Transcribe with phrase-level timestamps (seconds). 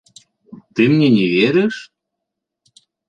[0.79, 1.75] Ты мне не верыш?